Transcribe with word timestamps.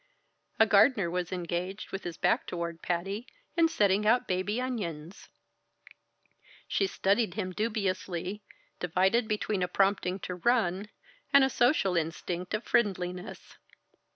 A 0.59 0.65
gardener 0.65 1.11
was 1.11 1.31
engaged, 1.31 1.91
with 1.91 2.05
his 2.05 2.17
back 2.17 2.47
toward 2.47 2.81
Patty, 2.81 3.27
in 3.55 3.67
setting 3.67 4.07
out 4.07 4.25
baby 4.27 4.59
onions. 4.59 5.29
She 6.67 6.87
studied 6.87 7.35
him 7.35 7.51
dubiously, 7.51 8.41
divided 8.79 9.27
between 9.27 9.61
a 9.61 9.67
prompting 9.67 10.17
to 10.21 10.33
run, 10.33 10.89
and 11.31 11.43
a 11.43 11.51
social 11.51 11.95
instinct 11.95 12.55
of 12.55 12.63
friendliness. 12.63 13.59